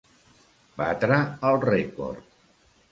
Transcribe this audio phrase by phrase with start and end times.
[0.79, 1.21] Batre
[1.51, 2.29] el rècord.